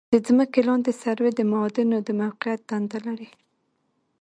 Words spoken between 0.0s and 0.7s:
د ځمکې